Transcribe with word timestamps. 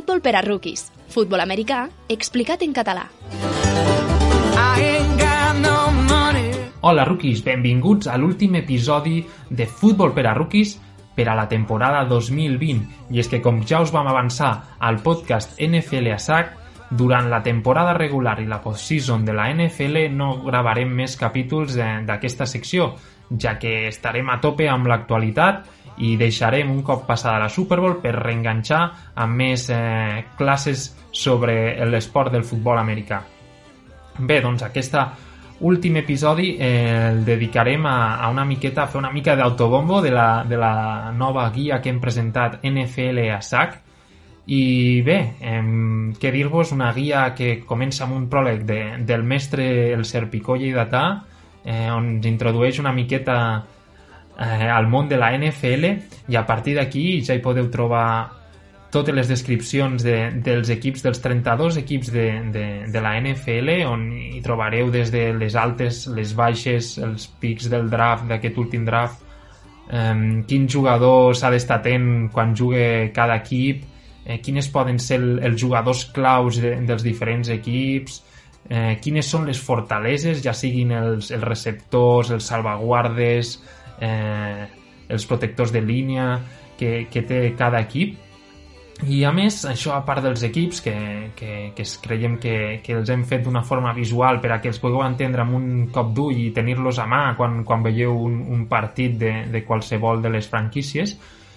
Futbol 0.00 0.22
per 0.24 0.32
a 0.32 0.40
rookies. 0.40 0.86
Futbol 1.12 1.42
americà 1.42 1.82
explicat 2.08 2.62
en 2.64 2.70
català. 2.72 3.02
Hola, 6.80 7.04
rookies, 7.04 7.42
benvinguts 7.44 8.08
a 8.08 8.16
l'últim 8.16 8.56
episodi 8.56 9.18
de 9.50 9.66
Futbol 9.68 10.14
per 10.16 10.24
a 10.30 10.32
rookies 10.32 10.78
per 11.12 11.28
a 11.28 11.34
la 11.36 11.44
temporada 11.50 12.06
2020. 12.08 13.12
I 13.12 13.20
és 13.20 13.28
que, 13.28 13.42
com 13.44 13.60
ja 13.60 13.82
us 13.84 13.92
vam 13.92 14.08
avançar 14.08 14.54
al 14.80 15.02
podcast 15.04 15.60
NFL 15.60 16.14
a 16.14 16.18
SAC, 16.18 16.56
durant 16.88 17.28
la 17.28 17.42
temporada 17.44 17.92
regular 17.92 18.38
i 18.40 18.48
la 18.48 18.62
postseason 18.64 19.28
de 19.28 19.36
la 19.36 19.50
NFL 19.52 20.08
no 20.16 20.30
gravarem 20.46 20.96
més 20.96 21.18
capítols 21.20 21.76
d'aquesta 21.76 22.48
secció, 22.48 22.94
ja 23.36 23.58
que 23.60 23.86
estarem 23.90 24.32
a 24.32 24.40
tope 24.40 24.64
amb 24.66 24.88
l'actualitat 24.88 25.68
i 26.00 26.16
deixarem 26.16 26.70
un 26.70 26.82
cop 26.82 27.06
passada 27.06 27.38
la 27.42 27.48
Super 27.48 27.80
Bowl 27.80 27.98
per 28.00 28.14
reenganxar 28.16 28.80
amb 29.20 29.36
més 29.36 29.66
eh, 29.72 30.24
classes 30.38 30.88
sobre 31.10 31.84
l'esport 31.86 32.32
del 32.32 32.46
futbol 32.46 32.78
americà. 32.80 33.20
Bé, 34.20 34.40
doncs 34.40 34.64
aquesta 34.66 35.08
últim 35.60 35.96
episodi 36.00 36.54
eh, 36.56 37.10
el 37.10 37.24
dedicarem 37.24 37.84
a, 37.86 38.16
a 38.16 38.28
una 38.32 38.44
miqueta, 38.44 38.84
a 38.84 38.88
fer 38.88 38.98
una 38.98 39.12
mica 39.12 39.36
d'autobombo 39.36 40.00
de, 40.00 40.10
la, 40.10 40.44
de 40.48 40.56
la 40.56 41.12
nova 41.12 41.50
guia 41.52 41.80
que 41.80 41.92
hem 41.92 42.00
presentat 42.00 42.60
NFL 42.64 43.26
a 43.28 43.40
SAC 43.44 43.76
i 44.50 45.02
bé, 45.04 45.18
eh, 45.40 45.60
què 46.18 46.32
dir-vos, 46.32 46.72
una 46.72 46.92
guia 46.96 47.28
que 47.36 47.58
comença 47.66 48.06
amb 48.06 48.16
un 48.16 48.30
pròleg 48.32 48.64
de, 48.64 48.80
del 49.06 49.22
mestre 49.22 49.92
el 49.92 50.06
Serpicó 50.08 50.56
Lleidatà 50.56 51.04
eh, 51.64 51.90
on 51.92 52.16
introdueix 52.24 52.80
una 52.80 52.92
miqueta 52.96 53.36
eh, 54.40 54.68
al 54.72 54.88
món 54.88 55.08
de 55.08 55.20
la 55.20 55.30
NFL 55.36 55.94
i 56.32 56.36
a 56.36 56.46
partir 56.48 56.78
d'aquí 56.78 57.20
ja 57.26 57.36
hi 57.36 57.42
podeu 57.44 57.68
trobar 57.70 58.40
totes 58.90 59.14
les 59.14 59.28
descripcions 59.30 60.02
de, 60.02 60.16
dels 60.42 60.70
equips, 60.74 61.04
dels 61.04 61.20
32 61.22 61.78
equips 61.78 62.10
de, 62.10 62.26
de, 62.50 62.64
de 62.90 63.02
la 63.02 63.14
NFL, 63.20 63.70
on 63.86 64.08
hi 64.18 64.40
trobareu 64.42 64.90
des 64.90 65.12
de 65.14 65.28
les 65.36 65.54
altes, 65.54 66.08
les 66.10 66.34
baixes, 66.34 66.96
els 66.98 67.28
pics 67.40 67.70
del 67.70 67.86
draft, 67.90 68.26
d'aquest 68.30 68.58
últim 68.58 68.84
draft, 68.88 69.22
eh, 69.90 70.42
quin 70.50 70.66
jugador 70.68 71.36
s'ha 71.38 71.52
d'estar 71.54 71.78
atent 71.78 72.32
quan 72.34 72.56
jugue 72.58 73.12
cada 73.14 73.38
equip, 73.44 73.86
eh, 74.24 74.40
quines 74.42 74.68
poden 74.74 74.98
ser 74.98 75.20
el, 75.22 75.38
els 75.38 75.60
jugadors 75.60 76.08
claus 76.10 76.58
de, 76.58 76.74
dels 76.86 77.06
diferents 77.06 77.54
equips, 77.54 78.24
eh, 78.68 78.98
quines 79.02 79.26
són 79.26 79.46
les 79.46 79.62
fortaleses, 79.62 80.42
ja 80.42 80.54
siguin 80.54 80.90
els, 80.98 81.30
els 81.30 81.46
receptors, 81.46 82.34
els 82.34 82.50
salvaguardes, 82.50 83.54
eh, 84.00 84.66
els 85.08 85.26
protectors 85.26 85.72
de 85.72 85.82
línia 85.84 86.40
que, 86.78 87.06
que 87.10 87.22
té 87.28 87.40
cada 87.58 87.82
equip. 87.84 88.18
I 89.00 89.22
a 89.24 89.30
més, 89.32 89.62
això 89.64 89.94
a 89.96 90.02
part 90.04 90.20
dels 90.24 90.42
equips 90.44 90.82
que, 90.84 90.94
que, 91.36 91.52
que 91.76 91.84
creiem 92.04 92.36
que, 92.40 92.54
que 92.84 92.98
els 92.98 93.08
hem 93.08 93.22
fet 93.24 93.46
d'una 93.46 93.62
forma 93.64 93.94
visual 93.96 94.42
per 94.42 94.52
a 94.52 94.58
que 94.60 94.68
els 94.68 94.80
pugueu 94.80 95.00
entendre 95.06 95.40
amb 95.40 95.56
un 95.56 95.70
cop 95.92 96.10
d'ull 96.16 96.36
i 96.36 96.50
tenir-los 96.56 97.00
a 97.00 97.06
mà 97.08 97.22
quan, 97.38 97.62
quan 97.64 97.86
veieu 97.86 98.12
un, 98.26 98.42
un 98.52 98.66
partit 98.68 99.16
de, 99.22 99.32
de 99.48 99.64
qualsevol 99.64 100.20
de 100.20 100.34
les 100.34 100.48
franquícies 100.52 101.16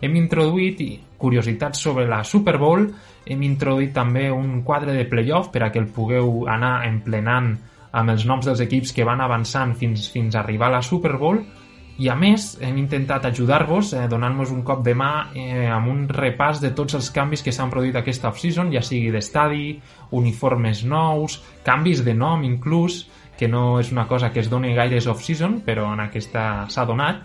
hem 0.00 0.14
introduït 0.20 0.78
curiositats 1.18 1.82
sobre 1.82 2.06
la 2.06 2.22
Super 2.22 2.54
Bowl 2.62 2.86
hem 3.26 3.42
introduït 3.42 3.90
també 3.96 4.28
un 4.30 4.62
quadre 4.62 4.94
de 4.94 5.06
playoff 5.10 5.50
per 5.50 5.64
a 5.64 5.72
que 5.74 5.82
el 5.82 5.90
pugueu 5.90 6.44
anar 6.50 6.84
emplenant 6.86 7.50
amb 7.94 8.14
els 8.14 8.26
noms 8.30 8.46
dels 8.46 8.62
equips 8.62 8.94
que 8.94 9.06
van 9.06 9.22
avançant 9.24 9.74
fins, 9.78 10.06
fins 10.12 10.34
a 10.34 10.42
arribar 10.42 10.70
a 10.70 10.78
la 10.78 10.82
Super 10.86 11.16
Bowl 11.18 11.42
i 11.98 12.08
a 12.10 12.14
més 12.18 12.56
hem 12.64 12.78
intentat 12.80 13.28
ajudar-vos 13.28 13.92
eh, 13.94 14.06
donant-nos 14.10 14.50
un 14.50 14.64
cop 14.66 14.82
de 14.82 14.96
mà 14.98 15.10
eh, 15.38 15.68
amb 15.70 15.90
un 15.92 16.00
repàs 16.10 16.58
de 16.62 16.72
tots 16.74 16.96
els 16.98 17.10
canvis 17.14 17.44
que 17.46 17.54
s'han 17.54 17.70
produït 17.70 17.94
aquesta 18.00 18.32
off-season, 18.32 18.72
ja 18.74 18.82
sigui 18.82 19.12
d'estadi, 19.14 19.76
uniformes 20.18 20.82
nous, 20.90 21.38
canvis 21.62 22.02
de 22.04 22.16
nom 22.18 22.42
inclús, 22.42 23.04
que 23.38 23.46
no 23.50 23.78
és 23.78 23.92
una 23.94 24.08
cosa 24.10 24.32
que 24.32 24.42
es 24.42 24.50
doni 24.50 24.74
gaires 24.74 25.06
off-season, 25.10 25.60
però 25.66 25.92
en 25.94 26.02
aquesta 26.02 26.66
s'ha 26.70 26.86
donat. 26.86 27.22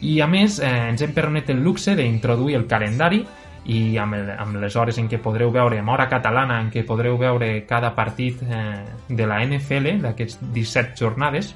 I 0.00 0.20
a 0.24 0.28
més 0.30 0.56
eh, 0.60 0.72
ens 0.88 1.04
hem 1.04 1.12
permet 1.12 1.52
el 1.52 1.60
luxe 1.64 1.96
d'introduir 1.98 2.56
el 2.56 2.66
calendari 2.70 3.22
i 3.68 3.98
amb, 4.00 4.16
el, 4.16 4.32
amb 4.40 4.56
les 4.62 4.76
hores 4.76 4.96
en 4.96 5.08
què 5.10 5.20
podreu 5.20 5.52
veure, 5.52 5.82
amb 5.82 5.92
hora 5.92 6.08
catalana 6.08 6.62
en 6.62 6.72
què 6.72 6.86
podreu 6.88 7.18
veure 7.20 7.50
cada 7.68 7.92
partit 7.96 8.40
eh, 8.40 8.84
de 9.08 9.26
la 9.28 9.42
NFL, 9.44 9.98
d'aquests 10.06 10.40
17 10.54 10.96
jornades, 10.96 11.52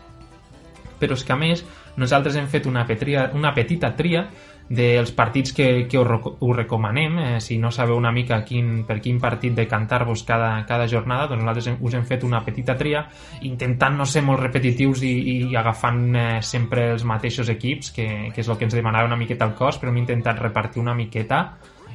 però 1.02 1.18
és 1.18 1.26
que 1.26 1.34
a 1.34 1.40
més 1.40 1.66
nosaltres 1.98 2.38
hem 2.38 2.48
fet 2.48 2.70
una, 2.70 2.86
petria, 2.86 3.28
una 3.34 3.52
petita 3.56 3.92
tria 3.98 4.28
dels 4.72 5.10
partits 5.12 5.52
que, 5.52 5.86
que 5.90 5.98
us, 5.98 6.56
recomanem. 6.56 7.18
Eh, 7.18 7.40
si 7.44 7.58
no 7.58 7.70
sabeu 7.70 7.98
una 7.98 8.12
mica 8.12 8.38
quin, 8.46 8.84
per 8.88 9.00
quin 9.04 9.18
partit 9.20 9.54
decantar-vos 9.56 10.22
cada, 10.24 10.64
cada 10.68 10.86
jornada, 10.88 11.26
doncs 11.28 11.42
nosaltres 11.42 11.68
hem, 11.72 11.76
us 11.84 11.98
hem 11.98 12.06
fet 12.08 12.24
una 12.24 12.40
petita 12.44 12.76
tria 12.78 13.04
intentant 13.48 13.98
no 13.98 14.06
ser 14.06 14.22
molt 14.24 14.40
repetitius 14.40 15.02
i, 15.04 15.12
i 15.34 15.56
agafant 15.58 16.00
eh, 16.16 16.24
sempre 16.46 16.88
els 16.94 17.04
mateixos 17.04 17.50
equips, 17.52 17.92
que, 17.92 18.08
que 18.32 18.40
és 18.40 18.48
el 18.48 18.56
que 18.56 18.68
ens 18.68 18.78
demanava 18.78 19.10
una 19.10 19.20
miqueta 19.20 19.48
el 19.50 19.56
cos, 19.58 19.80
però 19.82 19.92
hem 19.92 20.00
intentat 20.04 20.40
repartir 20.40 20.80
una 20.80 20.96
miqueta 20.96 21.44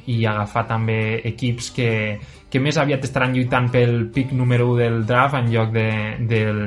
i 0.07 0.21
agafar 0.25 0.63
també 0.69 0.99
equips 1.27 1.71
que, 1.75 1.89
que 2.49 2.61
més 2.63 2.77
aviat 2.79 3.03
estaran 3.03 3.33
lluitant 3.35 3.67
pel 3.73 4.05
pic 4.13 4.31
número 4.31 4.69
1 4.71 4.77
del 4.79 5.01
draft 5.07 5.35
en 5.35 5.49
lloc 5.51 5.73
de, 5.73 5.89
del, 6.29 6.61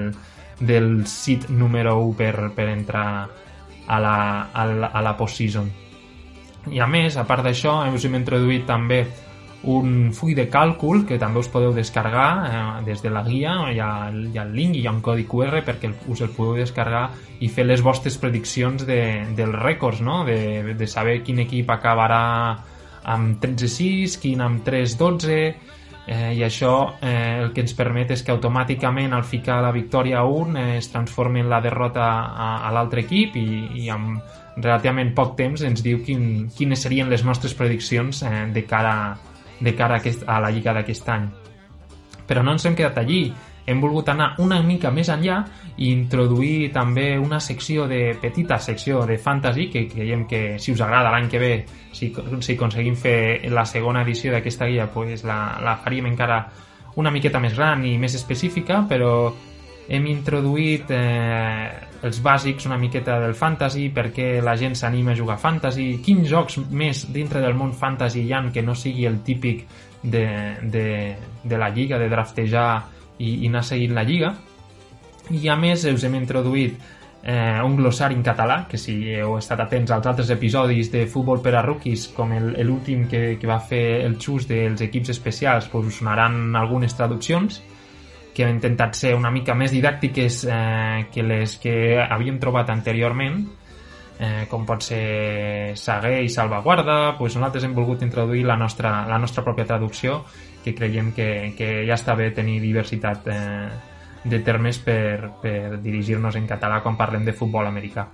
del 0.60 1.06
sit 1.08 1.48
número 1.48 1.96
1 2.04 2.16
per, 2.16 2.34
per 2.54 2.68
entrar 2.68 3.06
a 3.90 3.98
la, 3.98 4.16
a 4.52 4.66
la, 4.66 4.92
a 4.92 5.02
la 5.02 5.16
postseason. 5.16 5.70
I 6.70 6.78
a 6.80 6.86
més, 6.86 7.16
a 7.16 7.24
part 7.26 7.42
d'això, 7.42 7.80
us 7.88 8.04
hem 8.04 8.18
introduït 8.20 8.66
també 8.68 9.04
un 9.62 10.12
full 10.16 10.32
de 10.36 10.46
càlcul 10.48 11.04
que 11.08 11.18
també 11.20 11.40
us 11.42 11.48
podeu 11.52 11.74
descarregar 11.76 12.28
eh, 12.48 12.60
des 12.86 13.02
de 13.04 13.10
la 13.12 13.22
guia, 13.26 13.56
hi 13.68 13.80
ha, 13.80 13.90
hi 14.08 14.38
ha 14.38 14.44
el 14.46 14.54
link 14.56 14.76
i 14.76 14.80
hi 14.80 14.86
ha 14.88 14.94
un 14.94 15.02
codi 15.04 15.26
QR 15.28 15.60
perquè 15.66 15.90
us 16.08 16.22
el 16.24 16.32
podeu 16.36 16.56
descarregar 16.62 17.10
i 17.44 17.50
fer 17.52 17.66
les 17.66 17.82
vostres 17.84 18.16
prediccions 18.20 18.86
de, 18.88 19.00
dels 19.36 19.58
rècords, 19.60 20.00
no? 20.00 20.22
de, 20.24 20.74
de 20.78 20.88
saber 20.88 21.20
quin 21.26 21.42
equip 21.44 21.70
acabarà 21.72 22.22
amb 23.10 23.40
13-6, 23.42 24.16
quin 24.22 24.40
amb 24.44 24.64
3-12, 24.64 25.36
eh, 26.06 26.34
i 26.34 26.42
això 26.44 26.96
eh, 27.00 27.40
el 27.42 27.52
que 27.52 27.64
ens 27.64 27.74
permet 27.76 28.14
és 28.14 28.22
que 28.22 28.32
automàticament 28.32 29.12
al 29.14 29.24
ficar 29.24 29.60
la 29.62 29.72
victòria 29.74 30.20
a 30.20 30.24
un 30.26 30.56
eh, 30.56 30.76
es 30.78 30.90
transformi 30.92 31.40
en 31.40 31.50
la 31.50 31.60
derrota 31.60 32.06
a, 32.06 32.50
a 32.66 32.72
l'altre 32.74 33.04
equip 33.06 33.36
i, 33.36 33.48
i 33.84 33.90
amb 33.90 34.20
relativament 34.56 35.12
poc 35.16 35.36
temps 35.38 35.62
ens 35.66 35.82
diu 35.84 36.00
quin, 36.04 36.48
quines 36.56 36.82
serien 36.82 37.10
les 37.10 37.24
nostres 37.24 37.54
prediccions 37.54 38.22
eh, 38.22 38.48
de 38.52 38.64
cara, 38.66 39.16
de 39.60 39.74
cara 39.76 39.98
a, 39.98 40.02
aquest, 40.02 40.26
a 40.26 40.40
la 40.40 40.50
lliga 40.50 40.74
d'aquest 40.76 41.08
any. 41.14 41.30
Però 42.26 42.42
no 42.46 42.54
ens 42.54 42.66
hem 42.66 42.76
quedat 42.78 43.00
allí 43.02 43.24
hem 43.66 43.80
volgut 43.80 44.08
anar 44.08 44.34
una 44.42 44.60
mica 44.62 44.90
més 44.90 45.10
enllà 45.12 45.40
i 45.76 45.90
introduir 45.92 46.70
també 46.72 47.18
una 47.18 47.40
secció 47.40 47.86
de 47.88 48.16
petita 48.20 48.58
secció 48.58 49.04
de 49.06 49.18
fantasy 49.18 49.68
que 49.70 49.86
creiem 49.88 50.26
que 50.28 50.58
si 50.58 50.72
us 50.72 50.80
agrada 50.80 51.12
l'any 51.12 51.28
que 51.28 51.38
ve 51.38 51.52
si, 51.92 52.12
si 52.40 52.56
aconseguim 52.56 52.96
fer 52.96 53.50
la 53.50 53.64
segona 53.66 54.02
edició 54.02 54.32
d'aquesta 54.32 54.68
guia 54.70 54.90
pues 54.92 55.24
la, 55.24 55.58
la 55.62 55.76
faríem 55.82 56.10
encara 56.12 56.44
una 57.00 57.10
miqueta 57.10 57.40
més 57.40 57.54
gran 57.54 57.84
i 57.86 57.96
més 57.98 58.16
específica 58.18 58.82
però 58.88 59.12
hem 59.90 60.06
introduït 60.06 60.90
eh, 60.94 61.70
els 62.06 62.20
bàsics 62.22 62.66
una 62.68 62.78
miqueta 62.78 63.18
del 63.20 63.34
fantasy, 63.34 63.88
perquè 63.92 64.38
la 64.44 64.54
gent 64.56 64.76
s'anima 64.78 65.12
a 65.12 65.18
jugar 65.18 65.36
fantasy, 65.42 65.98
quins 66.04 66.28
jocs 66.30 66.60
més 66.70 67.08
dintre 67.12 67.42
del 67.42 67.58
món 67.58 67.74
fantasy 67.76 68.22
hi 68.22 68.32
ha 68.32 68.44
que 68.54 68.62
no 68.62 68.76
sigui 68.78 69.08
el 69.10 69.20
típic 69.26 69.66
de, 70.02 70.24
de, 70.62 70.86
de 71.42 71.58
la 71.58 71.68
lliga, 71.74 71.98
de 71.98 72.08
draftejar 72.08 72.70
i, 73.20 73.36
i 73.44 73.50
anar 73.52 73.62
seguint 73.66 73.94
la 73.94 74.06
lliga. 74.08 74.32
I 75.30 75.46
a 75.52 75.56
més 75.60 75.84
us 75.86 76.04
hem 76.08 76.16
introduït 76.18 76.80
eh, 77.22 77.60
un 77.62 77.76
glossari 77.76 78.16
en 78.16 78.22
català 78.24 78.64
que 78.68 78.78
si 78.80 78.96
heu 79.14 79.36
estat 79.38 79.60
atents 79.66 79.92
als 79.92 80.08
altres 80.08 80.30
episodis 80.32 80.90
de 80.92 81.04
Futbol 81.06 81.42
per 81.44 81.54
a 81.54 81.62
Rookies 81.62 82.08
com 82.16 82.32
l'últim 82.64 83.06
que, 83.08 83.36
que 83.40 83.50
va 83.50 83.60
fer 83.60 84.00
el 84.06 84.16
Xus 84.20 84.48
dels 84.48 84.80
equips 84.86 85.12
especials 85.14 85.68
doncs 85.72 85.92
us 85.92 86.00
sonaran 86.00 86.56
algunes 86.56 86.96
traduccions 86.96 87.60
que 88.34 88.44
han 88.46 88.56
intentat 88.56 88.96
ser 88.96 89.14
una 89.18 89.30
mica 89.30 89.54
més 89.54 89.72
didàctiques 89.74 90.44
eh, 90.46 91.06
que 91.12 91.26
les 91.26 91.58
que 91.60 91.74
havíem 92.00 92.40
trobat 92.40 92.70
anteriorment 92.72 93.42
eh, 94.20 94.46
com 94.50 94.66
pot 94.68 94.84
ser 94.84 95.72
Saguer 95.80 96.20
i 96.26 96.28
Salvaguarda 96.28 97.16
doncs 97.18 97.38
nosaltres 97.38 97.64
hem 97.64 97.74
volgut 97.74 98.04
introduir 98.04 98.44
la 98.44 98.58
nostra, 98.60 99.06
la 99.08 99.18
nostra 99.18 99.44
pròpia 99.46 99.66
traducció 99.66 100.20
que 100.62 100.74
creiem 100.76 101.14
que, 101.16 101.54
que 101.56 101.70
ja 101.88 101.96
està 101.96 102.14
bé 102.14 102.30
tenir 102.36 102.60
diversitat 102.60 103.30
eh, 103.32 103.68
de 104.24 104.42
termes 104.44 104.78
per, 104.84 105.32
per 105.40 105.80
dirigir-nos 105.80 106.36
en 106.36 106.46
català 106.46 106.82
quan 106.84 106.98
parlem 107.00 107.24
de 107.24 107.32
futbol 107.32 107.66
americà. 107.66 108.06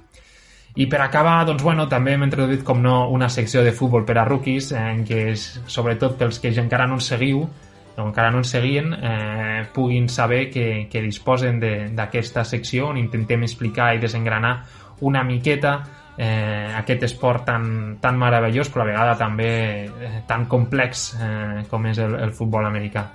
I 0.77 0.87
per 0.93 1.01
acabar, 1.01 1.41
doncs, 1.49 1.63
bueno, 1.65 1.87
també 1.89 2.13
hem 2.13 2.27
introduït, 2.27 2.63
com 2.63 2.83
no, 2.85 3.09
una 3.11 3.31
secció 3.33 3.63
de 3.65 3.73
futbol 3.73 4.05
per 4.05 4.19
a 4.21 4.27
rookies, 4.29 4.71
eh, 4.73 4.83
en 4.93 5.03
què, 5.09 5.23
és, 5.33 5.47
sobretot 5.67 6.19
pels 6.21 6.39
que 6.39 6.53
encara 6.53 6.87
no 6.87 7.01
ens 7.01 7.09
seguiu, 7.11 7.47
o 7.97 8.05
encara 8.05 8.31
no 8.31 8.43
ens 8.43 8.53
seguien, 8.53 8.93
eh, 8.93 9.65
puguin 9.73 10.11
saber 10.13 10.51
que, 10.53 10.87
que 10.93 11.01
disposen 11.01 11.59
d'aquesta 11.97 12.45
secció 12.45 12.91
on 12.91 13.01
intentem 13.01 13.47
explicar 13.49 13.95
i 13.97 14.03
desengranar 14.03 14.59
una 15.01 15.23
miqueta 15.25 15.83
eh, 16.17 16.73
aquest 16.77 17.03
esport 17.09 17.45
tan, 17.45 17.99
tan 18.01 18.19
meravellós 18.19 18.71
però 18.73 18.87
a 18.87 18.91
vegada 18.91 19.17
també 19.21 19.51
eh, 19.85 20.23
tan 20.27 20.47
complex 20.49 21.09
eh, 21.21 21.65
com 21.71 21.87
és 21.93 22.01
el, 22.01 22.17
el 22.27 22.33
futbol 22.33 22.67
americà. 22.67 23.07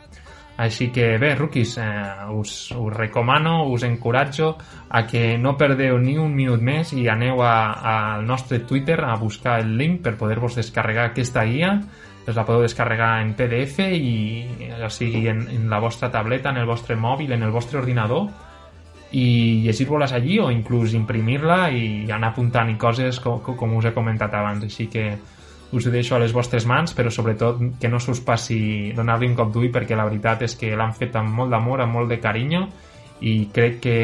Així 0.62 0.92
que 0.94 1.16
bé, 1.18 1.32
rookies, 1.34 1.78
eh, 1.82 2.28
us, 2.38 2.54
us 2.78 2.94
recomano, 2.94 3.64
us 3.72 3.84
encoratjo 3.88 4.52
a 4.90 5.08
que 5.08 5.38
no 5.40 5.56
perdeu 5.58 5.98
ni 5.98 6.20
un 6.22 6.36
minut 6.36 6.62
més 6.62 6.94
i 6.94 7.08
aneu 7.10 7.42
al 7.42 8.28
nostre 8.28 8.60
Twitter 8.70 9.00
a 9.02 9.16
buscar 9.18 9.60
el 9.64 9.74
link 9.78 10.04
per 10.06 10.18
poder-vos 10.20 10.60
descarregar 10.60 11.10
aquesta 11.10 11.48
guia 11.50 11.80
us 12.28 12.38
la 12.38 12.46
podeu 12.46 12.62
descarregar 12.62 13.16
en 13.24 13.34
PDF 13.34 13.88
i 13.98 14.78
o 14.78 14.90
sigui 14.94 15.26
en, 15.32 15.48
en 15.50 15.70
la 15.72 15.80
vostra 15.82 16.12
tableta, 16.14 16.52
en 16.52 16.62
el 16.62 16.70
vostre 16.70 16.96
mòbil, 16.96 17.34
en 17.34 17.44
el 17.44 17.52
vostre 17.52 17.80
ordinador 17.82 18.28
i 19.12 19.62
llegir-vos-les 19.66 20.14
allí 20.16 20.40
o 20.40 20.48
inclús 20.52 20.94
imprimir-la 20.96 21.66
i 21.76 21.84
anar 22.12 22.32
apuntant 22.32 22.70
i 22.72 22.78
coses 22.80 23.20
com, 23.20 23.42
com 23.44 23.76
us 23.76 23.90
he 23.90 23.96
comentat 23.96 24.34
abans. 24.40 24.64
Així 24.64 24.88
que 24.92 25.06
us 25.72 25.88
ho 25.88 25.92
deixo 25.92 26.16
a 26.16 26.20
les 26.20 26.34
vostres 26.36 26.66
mans 26.68 26.94
però 26.96 27.12
sobretot 27.12 27.60
que 27.80 27.90
no 27.90 28.00
s'us 28.00 28.22
passi 28.24 28.92
donar-li 28.96 29.30
un 29.32 29.36
cop 29.36 29.52
d'ull 29.54 29.72
perquè 29.72 29.96
la 29.96 30.08
veritat 30.08 30.44
és 30.48 30.56
que 30.60 30.76
l'han 30.76 30.96
fet 30.96 31.16
amb 31.16 31.32
molt 31.36 31.52
d'amor, 31.52 31.84
amb 31.84 31.96
molt 31.96 32.12
de 32.12 32.20
carinyo 32.20 32.66
i 33.22 33.48
crec 33.54 33.80
que 33.80 33.98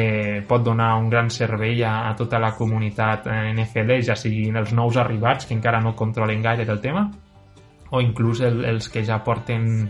pot 0.48 0.62
donar 0.64 0.94
un 0.96 1.08
gran 1.10 1.28
servei 1.34 1.82
a, 1.82 2.08
a 2.08 2.14
tota 2.16 2.38
la 2.38 2.52
comunitat 2.54 3.26
eh, 3.26 3.52
NFL, 3.52 3.98
ja 4.06 4.16
siguin 4.16 4.56
els 4.56 4.72
nous 4.72 4.96
arribats 4.96 5.48
que 5.48 5.56
encara 5.56 5.80
no 5.82 5.96
controlen 5.98 6.42
gaire 6.42 6.64
del 6.64 6.80
tema 6.80 7.08
o 7.90 8.00
inclús 8.00 8.40
el, 8.46 8.64
els 8.64 8.88
que 8.88 9.04
ja 9.04 9.18
porten 9.24 9.88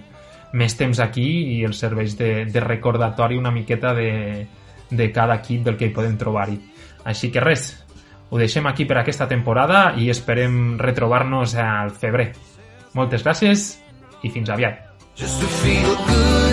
més 0.58 0.74
temps 0.78 0.98
aquí 1.04 1.28
i 1.58 1.64
els 1.68 1.78
serveis 1.78 2.16
de, 2.18 2.46
de 2.48 2.60
recordatori 2.64 3.36
una 3.36 3.52
miqueta 3.52 3.92
de, 3.94 4.46
de 4.90 5.10
cada 5.12 5.40
equip 5.42 5.64
del 5.66 5.76
que 5.76 5.88
hi 5.88 5.94
podem 5.94 6.16
trobar-hi. 6.20 6.58
Així 7.08 7.32
que 7.32 7.44
res, 7.44 7.70
ho 8.30 8.40
deixem 8.40 8.66
aquí 8.68 8.84
per 8.88 9.00
aquesta 9.00 9.28
temporada 9.28 9.94
i 9.96 10.10
esperem 10.12 10.76
retrobar-nos 10.80 11.56
al 11.62 11.94
febrer. 11.96 12.32
Moltes 12.98 13.24
gràcies 13.24 13.70
i 14.22 14.32
fins 14.34 14.50
aviat. 14.50 14.84
Just 15.18 15.40
to 15.40 15.48
feel 15.62 15.96
good 16.06 16.47